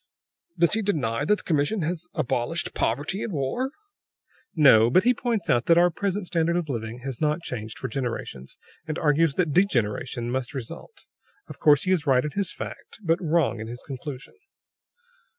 [0.57, 3.69] "Does he deny that the commission has abolished poverty and war?"
[4.55, 7.87] "No; but he points out that our present standard of living has not changed for
[7.87, 11.05] generations, and argues that degeneration must result.
[11.47, 14.33] Of course, he is right in his fact but wrong in his conclusion."